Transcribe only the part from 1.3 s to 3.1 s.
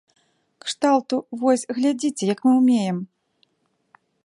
вось, глядзіце, як мы ўмеем!